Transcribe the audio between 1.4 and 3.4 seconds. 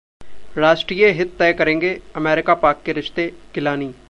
करेंगे अमेरिका-पाक के रिश्ते: